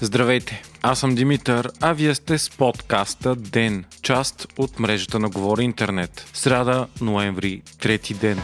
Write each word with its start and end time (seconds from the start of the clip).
Здравейте, 0.00 0.62
аз 0.82 0.98
съм 0.98 1.14
Димитър, 1.14 1.70
а 1.80 1.92
вие 1.92 2.14
сте 2.14 2.38
с 2.38 2.50
подкаста 2.50 3.36
ДЕН, 3.36 3.84
част 4.02 4.46
от 4.58 4.80
мрежата 4.80 5.18
на 5.18 5.28
Говори 5.28 5.64
Интернет. 5.64 6.30
Сряда, 6.32 6.86
ноември, 7.00 7.62
трети 7.80 8.14
ден. 8.14 8.42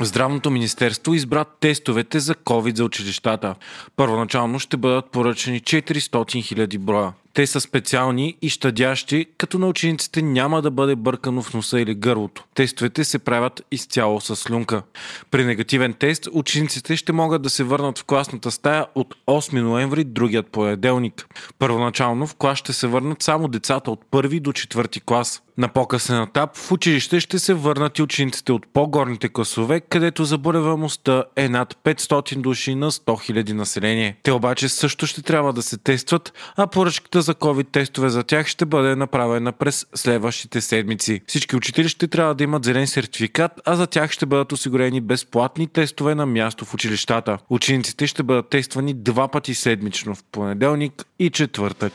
Здравното 0.00 0.50
министерство 0.50 1.14
избра 1.14 1.44
тестовете 1.44 2.20
за 2.20 2.34
COVID 2.34 2.76
за 2.76 2.84
училищата. 2.84 3.54
Първоначално 3.96 4.58
ще 4.58 4.76
бъдат 4.76 5.10
поръчани 5.10 5.60
400 5.60 6.08
000 6.08 6.78
броя. 6.78 7.12
Те 7.34 7.46
са 7.46 7.60
специални 7.60 8.36
и 8.42 8.48
щадящи, 8.48 9.26
като 9.38 9.58
на 9.58 9.66
учениците 9.66 10.22
няма 10.22 10.62
да 10.62 10.70
бъде 10.70 10.96
бъркано 10.96 11.42
в 11.42 11.54
носа 11.54 11.80
или 11.80 11.94
гърлото. 11.94 12.44
Тестовете 12.54 13.04
се 13.04 13.18
правят 13.18 13.62
изцяло 13.70 14.20
с 14.20 14.36
слюнка. 14.36 14.82
При 15.30 15.44
негативен 15.44 15.92
тест 15.92 16.28
учениците 16.32 16.96
ще 16.96 17.12
могат 17.12 17.42
да 17.42 17.50
се 17.50 17.64
върнат 17.64 17.98
в 17.98 18.04
класната 18.04 18.50
стая 18.50 18.86
от 18.94 19.14
8 19.26 19.60
ноември, 19.60 20.04
другият 20.04 20.46
понеделник. 20.46 21.26
Първоначално 21.58 22.26
в 22.26 22.34
клас 22.34 22.58
ще 22.58 22.72
се 22.72 22.86
върнат 22.86 23.22
само 23.22 23.48
децата 23.48 23.90
от 23.90 24.00
първи 24.10 24.40
до 24.40 24.52
четвърти 24.52 25.00
клас. 25.00 25.42
На 25.58 25.68
по-късен 25.68 26.22
етап 26.22 26.56
в 26.56 26.72
училище 26.72 27.20
ще 27.20 27.38
се 27.38 27.54
върнат 27.54 27.98
и 27.98 28.02
учениците 28.02 28.52
от 28.52 28.66
по-горните 28.72 29.28
класове, 29.28 29.80
където 29.80 30.24
заболеваемостта 30.24 31.24
е 31.36 31.48
над 31.48 31.76
500 31.84 32.36
души 32.36 32.74
на 32.74 32.90
100 32.90 33.32
000 33.32 33.52
население. 33.52 34.16
Те 34.22 34.32
обаче 34.32 34.68
също 34.68 35.06
ще 35.06 35.22
трябва 35.22 35.52
да 35.52 35.62
се 35.62 35.76
тестват, 35.76 36.32
а 36.56 36.66
поръчката 36.66 37.22
за 37.24 37.34
COVID 37.34 37.72
тестове 37.72 38.08
за 38.08 38.22
тях 38.22 38.46
ще 38.46 38.64
бъде 38.64 38.96
направена 38.96 39.52
през 39.52 39.86
следващите 39.94 40.60
седмици. 40.60 41.20
Всички 41.26 41.56
учители 41.56 41.88
ще 41.88 42.08
трябва 42.08 42.34
да 42.34 42.44
имат 42.44 42.64
зелен 42.64 42.86
сертификат, 42.86 43.52
а 43.64 43.76
за 43.76 43.86
тях 43.86 44.10
ще 44.10 44.26
бъдат 44.26 44.52
осигурени 44.52 45.00
безплатни 45.00 45.66
тестове 45.66 46.14
на 46.14 46.26
място 46.26 46.64
в 46.64 46.74
училищата. 46.74 47.38
Учениците 47.50 48.06
ще 48.06 48.22
бъдат 48.22 48.48
тествани 48.50 48.94
два 48.94 49.28
пъти 49.28 49.54
седмично 49.54 50.14
в 50.14 50.24
понеделник 50.32 51.04
и 51.18 51.30
четвъртък. 51.30 51.92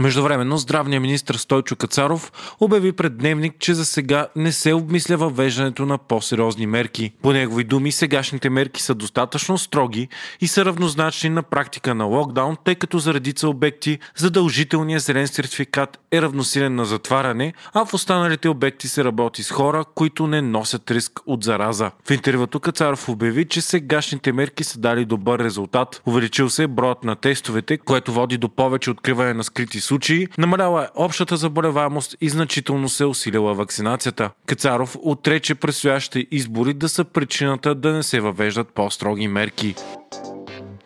Междувременно 0.00 0.58
здравният 0.58 1.02
министр 1.02 1.38
Стойчо 1.38 1.76
Кацаров 1.76 2.32
обяви 2.60 2.92
пред 2.92 3.18
Дневник, 3.18 3.54
че 3.58 3.74
за 3.74 3.84
сега 3.84 4.28
не 4.36 4.52
се 4.52 4.72
обмисля 4.74 5.16
въвеждането 5.16 5.86
на 5.86 5.98
по-сериозни 5.98 6.66
мерки. 6.66 7.12
По 7.22 7.32
негови 7.32 7.64
думи, 7.64 7.92
сегашните 7.92 8.50
мерки 8.50 8.82
са 8.82 8.94
достатъчно 8.94 9.58
строги 9.58 10.08
и 10.40 10.48
са 10.48 10.64
равнозначни 10.64 11.30
на 11.30 11.42
практика 11.42 11.94
на 11.94 12.04
локдаун, 12.04 12.56
тъй 12.64 12.74
като 12.74 12.98
за 12.98 13.14
редица 13.14 13.48
обекти 13.48 13.98
задължителният 14.16 15.02
зелен 15.02 15.28
сертификат 15.28 15.98
е 16.12 16.22
равносилен 16.22 16.74
на 16.74 16.84
затваряне, 16.84 17.52
а 17.74 17.84
в 17.84 17.94
останалите 17.94 18.48
обекти 18.48 18.88
се 18.88 19.04
работи 19.04 19.42
с 19.42 19.50
хора, 19.50 19.84
които 19.94 20.26
не 20.26 20.42
носят 20.42 20.90
риск 20.90 21.20
от 21.26 21.44
зараза. 21.44 21.90
В 22.04 22.10
интервюто 22.10 22.60
Кацаров 22.60 23.08
обяви, 23.08 23.44
че 23.44 23.60
сегашните 23.60 24.32
мерки 24.32 24.64
са 24.64 24.78
дали 24.78 25.04
добър 25.04 25.38
резултат. 25.38 26.02
Увеличил 26.06 26.50
се 26.50 26.66
броят 26.66 27.04
на 27.04 27.16
тестовете, 27.16 27.78
което 27.78 28.12
води 28.12 28.38
до 28.38 28.48
повече 28.48 28.90
откриване 28.90 29.34
на 29.34 29.44
скрити 29.44 29.80
случаи, 29.88 30.28
намаляла 30.38 30.84
е 30.84 30.88
общата 30.94 31.36
заболеваемост 31.36 32.16
и 32.20 32.28
значително 32.28 32.88
се 32.88 33.04
усилила 33.04 33.54
вакцинацията. 33.54 34.30
Кацаров 34.46 34.96
отрече 35.02 35.54
предстоящите 35.54 36.26
избори 36.30 36.74
да 36.74 36.88
са 36.88 37.04
причината 37.04 37.74
да 37.74 37.92
не 37.92 38.02
се 38.02 38.20
въвеждат 38.20 38.68
по-строги 38.74 39.28
мерки. 39.28 39.74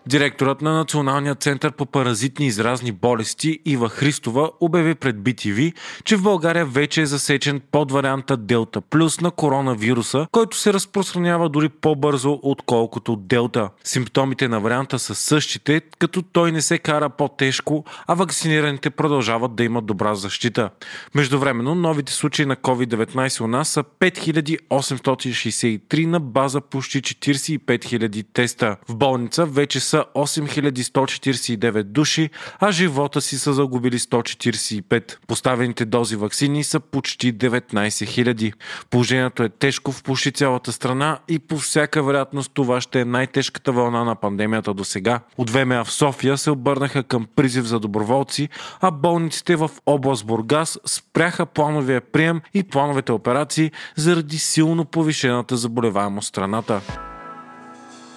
Директорът 0.06 0.62
на 0.62 0.72
Националния 0.72 1.34
център 1.34 1.72
по 1.72 1.86
паразитни 1.86 2.44
и 2.44 2.48
изразни 2.48 2.92
болести 2.92 3.58
Ива 3.64 3.88
Христова 3.88 4.50
обяви 4.60 4.94
пред 4.94 5.16
BTV, 5.16 5.74
че 6.04 6.16
в 6.16 6.22
България 6.22 6.66
вече 6.66 7.02
е 7.02 7.06
засечен 7.06 7.60
под 7.72 7.92
варианта 7.92 8.36
Делта 8.36 8.80
Плюс 8.80 9.20
на 9.20 9.30
коронавируса, 9.30 10.26
който 10.32 10.56
се 10.56 10.72
разпространява 10.72 11.48
дори 11.48 11.68
по-бързо, 11.68 12.40
отколкото 12.42 13.16
Делта. 13.16 13.68
Симптомите 13.84 14.48
на 14.48 14.60
варианта 14.60 14.98
са 14.98 15.14
същите, 15.14 15.80
като 15.98 16.22
той 16.22 16.52
не 16.52 16.62
се 16.62 16.78
кара 16.78 17.08
по-тежко, 17.08 17.84
а 18.06 18.14
вакцинираните 18.14 18.90
продължават 18.90 19.54
да 19.54 19.64
имат 19.64 19.86
добра 19.86 20.14
защита. 20.14 20.70
Междувременно, 21.14 21.74
новите 21.74 22.12
случаи 22.12 22.46
на 22.46 22.56
COVID-19 22.56 23.40
у 23.40 23.46
нас 23.46 23.68
са 23.68 23.84
5863 24.00 26.06
на 26.06 26.20
база 26.20 26.60
почти 26.60 27.02
45 27.02 27.60
000 27.60 28.24
теста. 28.32 28.76
В 28.88 28.96
болница 28.96 29.46
вече 29.46 29.80
са 29.80 29.91
са 29.92 30.04
8149 30.14 31.82
души, 31.82 32.30
а 32.60 32.72
живота 32.72 33.20
си 33.20 33.38
са 33.38 33.52
загубили 33.52 33.98
145. 33.98 35.16
Поставените 35.26 35.84
дози 35.84 36.16
вакцини 36.16 36.64
са 36.64 36.80
почти 36.80 37.34
19 37.34 37.62
000. 37.70 38.52
Положението 38.90 39.42
е 39.42 39.48
тежко 39.48 39.92
в 39.92 40.02
почти 40.02 40.32
цялата 40.32 40.72
страна 40.72 41.18
и 41.28 41.38
по 41.38 41.58
всяка 41.58 42.02
вероятност 42.02 42.50
това 42.54 42.80
ще 42.80 43.00
е 43.00 43.04
най-тежката 43.04 43.72
вълна 43.72 44.04
на 44.04 44.14
пандемията 44.14 44.74
до 44.74 44.84
сега. 44.84 45.20
От 45.38 45.50
ВМА 45.50 45.84
в 45.84 45.92
София 45.92 46.38
се 46.38 46.50
обърнаха 46.50 47.02
към 47.02 47.26
призив 47.36 47.64
за 47.64 47.80
доброволци, 47.80 48.48
а 48.80 48.90
болниците 48.90 49.56
в 49.56 49.70
област 49.86 50.26
Бургас 50.26 50.78
спряха 50.86 51.46
плановия 51.46 52.00
прием 52.00 52.40
и 52.54 52.62
плановете 52.62 53.12
операции 53.12 53.70
заради 53.96 54.38
силно 54.38 54.84
повишената 54.84 55.56
заболеваемост 55.56 56.28
страната. 56.28 56.80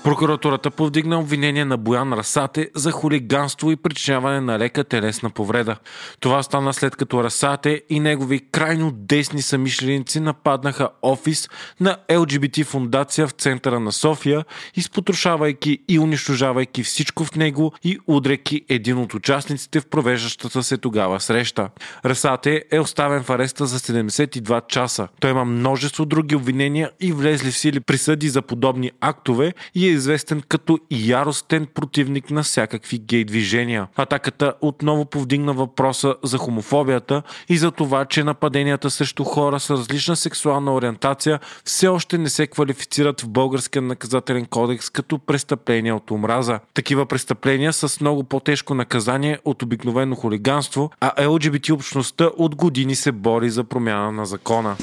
Прокуратурата 0.05 0.71
повдигна 0.71 1.19
обвинение 1.19 1.65
на 1.65 1.77
Боян 1.77 2.13
Расате 2.13 2.69
за 2.75 2.91
хулиганство 2.91 3.71
и 3.71 3.75
причиняване 3.75 4.41
на 4.41 4.59
лека 4.59 4.83
телесна 4.83 5.29
повреда. 5.29 5.75
Това 6.19 6.43
стана 6.43 6.73
след 6.73 6.95
като 6.95 7.23
Расате 7.23 7.81
и 7.89 7.99
негови 7.99 8.39
крайно 8.51 8.91
десни 8.91 9.41
самишленици 9.41 10.19
нападнаха 10.19 10.89
офис 11.01 11.49
на 11.79 11.97
LGBT 12.09 12.63
фундация 12.63 13.27
в 13.27 13.31
центъра 13.31 13.79
на 13.79 13.91
София, 13.91 14.45
изпотрошавайки 14.75 15.79
и 15.87 15.99
унищожавайки 15.99 16.83
всичко 16.83 17.25
в 17.25 17.35
него 17.35 17.73
и 17.83 17.99
удряйки 18.07 18.61
един 18.69 18.97
от 18.97 19.13
участниците 19.13 19.79
в 19.79 19.85
провеждащата 19.85 20.63
се 20.63 20.77
тогава 20.77 21.19
среща. 21.19 21.69
Расате 22.05 22.63
е 22.71 22.79
оставен 22.79 23.23
в 23.23 23.29
ареста 23.29 23.65
за 23.65 23.79
72 23.79 24.67
часа. 24.67 25.07
Той 25.19 25.31
има 25.31 25.45
множество 25.45 26.05
други 26.05 26.35
обвинения 26.35 26.91
и 26.99 27.11
влезли 27.11 27.51
в 27.51 27.57
сили 27.57 27.79
присъди 27.79 28.29
за 28.29 28.41
подобни 28.41 28.91
актове 29.01 29.53
и 29.75 29.89
е 29.89 29.94
известен 29.95 30.43
като 30.49 30.79
яростен 30.91 31.67
противник 31.73 32.31
на 32.31 32.43
всякакви 32.43 32.99
гей 32.99 33.23
движения. 33.23 33.87
Атаката 33.95 34.53
отново 34.61 35.05
повдигна 35.05 35.53
въпроса 35.53 36.15
за 36.23 36.37
хомофобията 36.37 37.21
и 37.49 37.57
за 37.57 37.71
това, 37.71 38.05
че 38.05 38.23
нападенията 38.23 38.89
срещу 38.89 39.23
хора 39.23 39.59
с 39.59 39.69
различна 39.69 40.15
сексуална 40.15 40.73
ориентация 40.73 41.39
все 41.65 41.87
още 41.87 42.17
не 42.17 42.29
се 42.29 42.47
квалифицират 42.47 43.21
в 43.21 43.29
българския 43.29 43.81
наказателен 43.81 44.45
кодекс 44.45 44.89
като 44.89 45.19
престъпления 45.19 45.95
от 45.95 46.11
омраза. 46.11 46.59
Такива 46.73 47.05
престъпления 47.05 47.73
са 47.73 47.89
с 47.89 48.01
много 48.01 48.23
по-тежко 48.23 48.73
наказание 48.73 49.39
от 49.45 49.63
обикновено 49.63 50.15
хулиганство, 50.15 50.91
а 51.01 51.27
ЛГБТ 51.27 51.69
общността 51.69 52.29
от 52.37 52.55
години 52.55 52.95
се 52.95 53.11
бори 53.11 53.49
за 53.49 53.63
промяна 53.63 54.11
на 54.11 54.25
закона. 54.25 54.75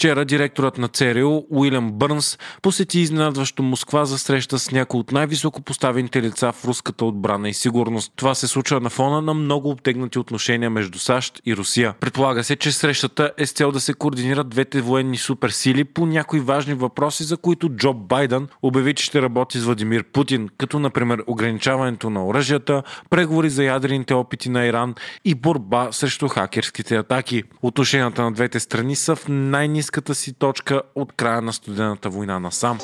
Вчера 0.00 0.24
директорът 0.24 0.78
на 0.78 0.88
ЦРУ 0.88 1.42
Уилям 1.50 1.92
Бърнс 1.92 2.38
посети 2.62 3.00
изненадващо 3.00 3.62
Москва 3.62 4.04
за 4.04 4.18
среща 4.18 4.58
с 4.58 4.70
някои 4.70 5.00
от 5.00 5.12
най-високо 5.12 5.62
поставените 5.62 6.22
лица 6.22 6.52
в 6.52 6.64
руската 6.64 7.04
отбрана 7.04 7.48
и 7.48 7.54
сигурност. 7.54 8.12
Това 8.16 8.34
се 8.34 8.46
случва 8.48 8.80
на 8.80 8.90
фона 8.90 9.22
на 9.22 9.34
много 9.34 9.70
обтегнати 9.70 10.18
отношения 10.18 10.70
между 10.70 10.98
САЩ 10.98 11.40
и 11.46 11.56
Русия. 11.56 11.94
Предполага 12.00 12.44
се, 12.44 12.56
че 12.56 12.72
срещата 12.72 13.32
е 13.38 13.46
с 13.46 13.52
цел 13.52 13.72
да 13.72 13.80
се 13.80 13.94
координират 13.94 14.48
двете 14.48 14.80
военни 14.80 15.16
суперсили 15.16 15.84
по 15.84 16.06
някои 16.06 16.40
важни 16.40 16.74
въпроси, 16.74 17.24
за 17.24 17.36
които 17.36 17.68
Джо 17.68 17.94
Байден 17.94 18.48
обяви, 18.62 18.94
че 18.94 19.04
ще 19.04 19.22
работи 19.22 19.58
с 19.58 19.64
Владимир 19.64 20.04
Путин, 20.04 20.48
като 20.58 20.78
например 20.78 21.22
ограничаването 21.26 22.10
на 22.10 22.26
оръжията, 22.26 22.82
преговори 23.10 23.50
за 23.50 23.64
ядрените 23.64 24.14
опити 24.14 24.48
на 24.48 24.66
Иран 24.66 24.94
и 25.24 25.34
борба 25.34 25.92
срещу 25.92 26.28
хакерските 26.28 26.96
атаки. 26.96 27.42
Отношенията 27.62 28.22
на 28.22 28.32
двете 28.32 28.60
страни 28.60 28.96
са 28.96 29.16
в 29.16 29.28
най-низка 29.28 29.89
близката 29.90 30.14
си 30.14 30.32
точка 30.32 30.82
от 30.94 31.12
края 31.12 31.42
на 31.42 31.52
студената 31.52 32.10
война 32.10 32.38
насам 32.38 32.78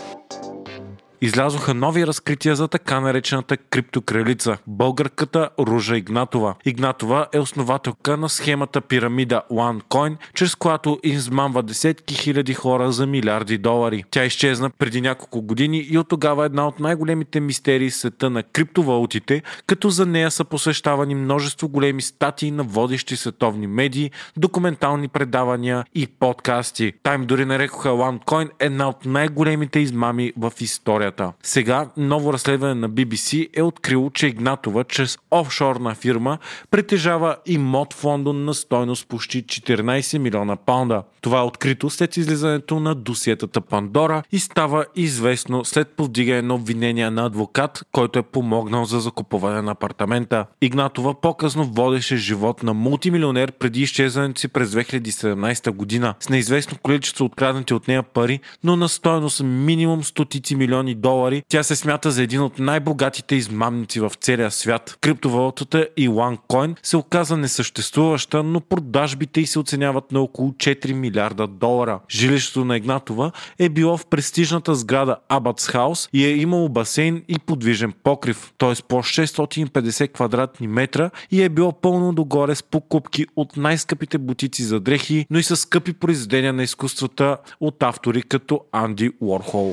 излязоха 1.20 1.74
нови 1.74 2.06
разкрития 2.06 2.56
за 2.56 2.68
така 2.68 3.00
наречената 3.00 3.56
криптокралица– 3.56 4.58
българката 4.66 5.48
Ружа 5.58 5.96
Игнатова. 5.96 6.54
Игнатова 6.64 7.26
е 7.32 7.38
основателка 7.38 8.16
на 8.16 8.28
схемата 8.28 8.80
пирамида 8.80 9.42
OneCoin, 9.52 10.16
чрез 10.34 10.54
която 10.54 10.98
измамва 11.02 11.62
десетки 11.62 12.14
хиляди 12.14 12.54
хора 12.54 12.92
за 12.92 13.06
милиарди 13.06 13.58
долари. 13.58 14.04
Тя 14.10 14.24
изчезна 14.24 14.70
преди 14.70 15.00
няколко 15.00 15.42
години 15.42 15.86
и 15.90 15.98
от 15.98 16.08
тогава 16.08 16.44
една 16.44 16.68
от 16.68 16.80
най-големите 16.80 17.40
мистерии 17.40 17.90
света 17.90 18.30
на 18.30 18.42
криптовалутите, 18.42 19.42
като 19.66 19.90
за 19.90 20.06
нея 20.06 20.30
са 20.30 20.44
посещавани 20.44 21.14
множество 21.14 21.68
големи 21.68 22.02
статии 22.02 22.50
на 22.50 22.62
водещи 22.62 23.16
световни 23.16 23.66
медии, 23.66 24.10
документални 24.36 25.08
предавания 25.08 25.84
и 25.94 26.06
подкасти. 26.06 26.92
Тайм 27.02 27.26
дори 27.26 27.44
нарекоха 27.44 27.88
OneCoin 27.88 28.50
една 28.58 28.88
от 28.88 29.04
най-големите 29.04 29.80
измами 29.80 30.32
в 30.36 30.52
историята 30.60 31.05
историята. 31.06 31.32
Сега 31.42 31.88
ново 31.96 32.32
разследване 32.32 32.74
на 32.74 32.90
BBC 32.90 33.48
е 33.54 33.62
открило, 33.62 34.10
че 34.10 34.26
Игнатова 34.26 34.84
чрез 34.84 35.18
офшорна 35.30 35.94
фирма 35.94 36.38
притежава 36.70 37.36
имот 37.46 37.94
в 37.94 38.04
Лондон 38.04 38.44
на 38.44 38.54
стойност 38.54 39.08
почти 39.08 39.44
14 39.44 40.18
милиона 40.18 40.56
паунда. 40.56 41.02
Това 41.20 41.38
е 41.38 41.42
открито 41.42 41.90
след 41.90 42.16
излизането 42.16 42.80
на 42.80 42.94
досиетата 42.94 43.60
Пандора 43.60 44.22
и 44.32 44.38
става 44.38 44.84
известно 44.96 45.64
след 45.64 45.88
повдигане 45.88 46.42
на 46.42 46.54
обвинения 46.54 47.10
на 47.10 47.26
адвокат, 47.26 47.82
който 47.92 48.18
е 48.18 48.22
помогнал 48.22 48.84
за 48.84 49.00
закупуване 49.00 49.62
на 49.62 49.70
апартамента. 49.70 50.46
Игнатова 50.60 51.20
по-късно 51.20 51.64
водеше 51.64 52.16
живот 52.16 52.62
на 52.62 52.74
мултимилионер 52.74 53.52
преди 53.52 53.80
изчезването 53.80 54.40
си 54.40 54.48
през 54.48 54.70
2017 54.70 55.70
година 55.70 56.14
с 56.20 56.28
неизвестно 56.28 56.78
количество 56.82 57.24
откраднати 57.24 57.74
от 57.74 57.88
нея 57.88 58.02
пари, 58.02 58.40
но 58.64 58.76
на 58.76 58.88
стойност 58.88 59.42
минимум 59.42 60.04
стотици 60.04 60.56
милиони 60.56 60.95
долари. 61.00 61.42
Тя 61.48 61.62
се 61.62 61.76
смята 61.76 62.10
за 62.10 62.22
един 62.22 62.40
от 62.40 62.58
най-богатите 62.58 63.34
измамници 63.34 64.00
в 64.00 64.12
целия 64.20 64.50
свят. 64.50 64.98
Криптовалутата 65.00 65.88
OneCoin 65.98 66.76
се 66.82 66.96
оказа 66.96 67.36
несъществуваща, 67.36 68.42
но 68.42 68.60
продажбите 68.60 69.40
й 69.40 69.46
се 69.46 69.58
оценяват 69.58 70.12
на 70.12 70.20
около 70.20 70.50
4 70.50 70.92
милиарда 70.92 71.46
долара. 71.46 72.00
Жилището 72.10 72.64
на 72.64 72.76
Игнатова 72.76 73.32
е 73.58 73.68
било 73.68 73.96
в 73.96 74.06
престижната 74.06 74.74
сграда 74.74 75.16
Abbott's 75.28 75.74
House 75.74 76.08
и 76.12 76.26
е 76.26 76.36
имало 76.36 76.68
басейн 76.68 77.22
и 77.28 77.38
подвижен 77.38 77.92
покрив, 78.02 78.52
т.е. 78.58 78.74
по 78.88 78.96
650 78.96 80.12
квадратни 80.12 80.68
метра 80.68 81.10
и 81.30 81.42
е 81.42 81.48
било 81.48 81.72
пълно 81.72 82.12
догоре 82.12 82.54
с 82.54 82.62
покупки 82.62 83.26
от 83.36 83.56
най-скъпите 83.56 84.18
бутици 84.18 84.62
за 84.62 84.80
дрехи, 84.80 85.26
но 85.30 85.38
и 85.38 85.42
с 85.42 85.56
скъпи 85.56 85.92
произведения 85.92 86.52
на 86.52 86.62
изкуствата 86.62 87.36
от 87.60 87.82
автори 87.82 88.22
като 88.22 88.60
Анди 88.72 89.10
Уорхол. 89.20 89.72